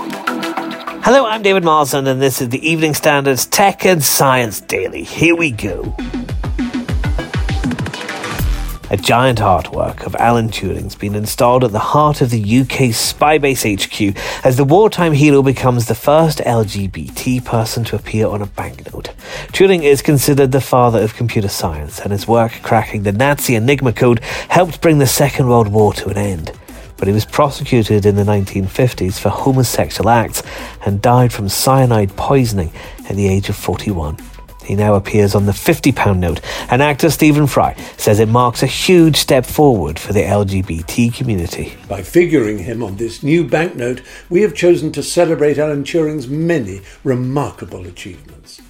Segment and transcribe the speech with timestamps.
[0.00, 5.02] Hello, I'm David Marsden, and this is the Evening Standards Tech and Science Daily.
[5.02, 5.96] Here we go.
[8.90, 13.76] A giant artwork of Alan Turing's been installed at the heart of the UK Spybase
[13.76, 19.12] HQ as the wartime hero becomes the first LGBT person to appear on a banknote.
[19.48, 23.92] Turing is considered the father of computer science, and his work cracking the Nazi Enigma
[23.92, 26.52] code helped bring the Second World War to an end.
[26.98, 30.42] But he was prosecuted in the 1950s for homosexual acts
[30.84, 32.72] and died from cyanide poisoning
[33.08, 34.18] at the age of 41.
[34.68, 38.66] He now appears on the £50 note, and actor Stephen Fry says it marks a
[38.66, 41.72] huge step forward for the LGBT community.
[41.88, 46.82] By figuring him on this new banknote, we have chosen to celebrate Alan Turing's many
[47.02, 48.60] remarkable achievements.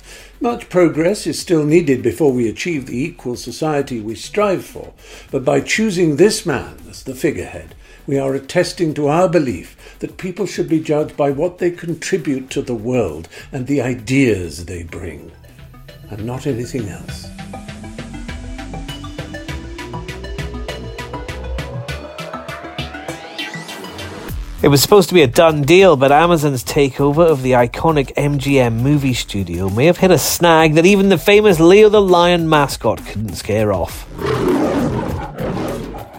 [0.41, 4.93] Much progress is still needed before we achieve the equal society we strive for,
[5.33, 7.75] but by choosing this man as the figurehead,
[8.09, 12.49] we are attesting to our belief that people should be judged by what they contribute
[12.49, 15.31] to the world and the ideas they bring
[16.11, 17.29] and not anything else.
[24.61, 28.81] It was supposed to be a done deal, but Amazon's takeover of the iconic MGM
[28.81, 33.05] movie studio may have hit a snag that even the famous Leo the Lion mascot
[33.07, 34.07] couldn't scare off.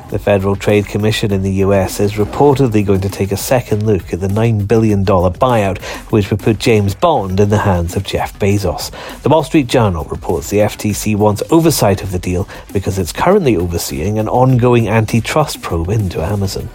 [0.09, 4.11] The Federal Trade Commission in the US is reportedly going to take a second look
[4.11, 5.77] at the $9 billion buyout,
[6.11, 8.89] which would put James Bond in the hands of Jeff Bezos.
[9.21, 13.55] The Wall Street Journal reports the FTC wants oversight of the deal because it's currently
[13.55, 16.69] overseeing an ongoing antitrust probe into Amazon.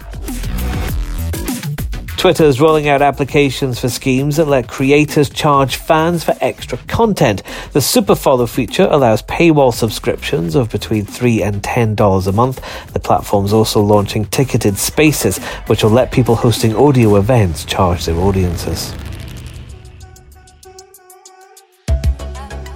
[2.25, 7.43] Twitter is rolling out applications for schemes that let creators charge fans for extra content.
[7.73, 12.65] The Super Follow feature allows paywall subscriptions of between 3 and $10 a month.
[12.93, 15.37] The platform's also launching ticketed spaces,
[15.67, 18.91] which will let people hosting audio events charge their audiences.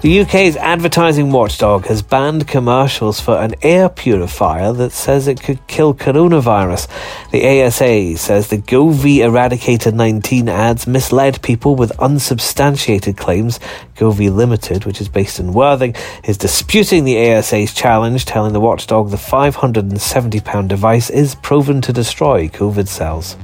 [0.01, 5.67] The UK's advertising watchdog has banned commercials for an air purifier that says it could
[5.67, 6.87] kill coronavirus.
[7.31, 13.59] The ASA says the Govee Eradicator 19 ads misled people with unsubstantiated claims.
[13.97, 15.93] Govee Limited, which is based in Worthing,
[16.23, 22.47] is disputing the ASA's challenge, telling the watchdog the £570 device is proven to destroy
[22.47, 23.35] COVID cells.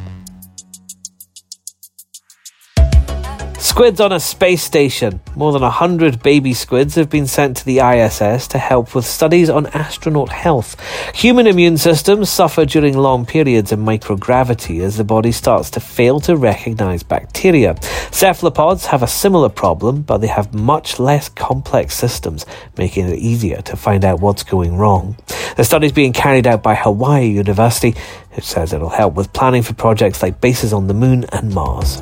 [3.76, 5.20] Squids on a space station.
[5.36, 9.50] More than 100 baby squids have been sent to the ISS to help with studies
[9.50, 10.80] on astronaut health.
[11.14, 16.22] Human immune systems suffer during long periods of microgravity as the body starts to fail
[16.22, 17.76] to recognize bacteria.
[18.12, 22.46] Cephalopods have a similar problem, but they have much less complex systems,
[22.78, 25.18] making it easier to find out what's going wrong.
[25.58, 27.94] The study is being carried out by Hawaii University,
[28.36, 32.02] which says it'll help with planning for projects like bases on the moon and Mars.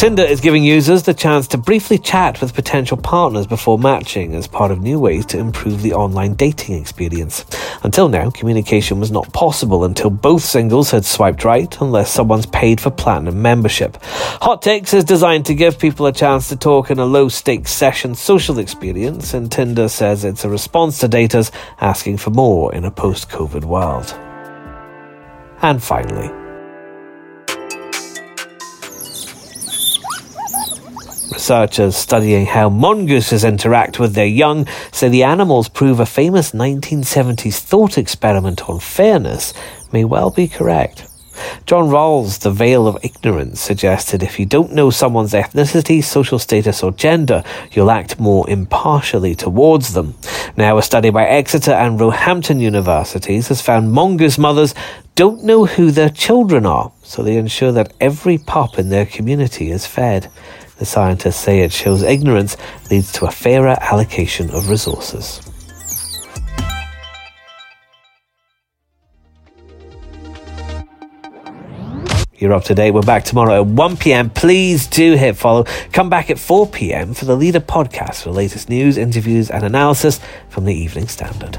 [0.00, 4.48] Tinder is giving users the chance to briefly chat with potential partners before matching as
[4.48, 7.44] part of new ways to improve the online dating experience.
[7.82, 12.80] Until now, communication was not possible until both singles had swiped right unless someone's paid
[12.80, 13.98] for platinum membership.
[14.00, 17.70] Hot Takes is designed to give people a chance to talk in a low stakes
[17.70, 22.86] session social experience, and Tinder says it's a response to daters asking for more in
[22.86, 24.18] a post COVID world.
[25.60, 26.39] And finally,
[31.40, 37.60] Researchers studying how mongooses interact with their young say the animals prove a famous 1970s
[37.60, 39.54] thought experiment on fairness
[39.90, 41.08] may well be correct.
[41.64, 46.82] John Rawls' The Veil of Ignorance suggested if you don't know someone's ethnicity, social status,
[46.82, 50.12] or gender, you'll act more impartially towards them.
[50.58, 54.74] Now, a study by Exeter and Roehampton universities has found mongoose mothers
[55.14, 59.70] don't know who their children are, so they ensure that every pup in their community
[59.70, 60.30] is fed.
[60.80, 62.56] The scientists say it shows ignorance
[62.90, 65.42] leads to a fairer allocation of resources.
[72.34, 72.92] You're up to date.
[72.92, 74.30] We're back tomorrow at 1 p.m.
[74.30, 75.64] Please do hit follow.
[75.92, 77.12] Come back at 4 p.m.
[77.12, 80.18] for the Leader podcast for the latest news, interviews, and analysis
[80.48, 81.58] from the Evening Standard.